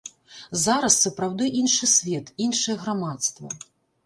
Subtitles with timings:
[0.61, 3.47] Зараз сапраўды іншы свет, іншае грамадства.